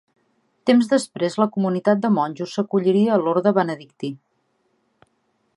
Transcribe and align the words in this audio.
Temps 0.69 0.87
després 0.93 1.35
la 1.41 1.47
comunitat 1.57 2.01
de 2.07 2.11
monjos 2.17 2.57
s'acolliria 2.57 3.15
a 3.19 3.23
l'orde 3.25 3.55
benedictí. 3.61 4.15